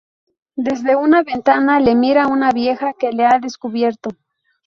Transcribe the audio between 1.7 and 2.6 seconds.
le mira una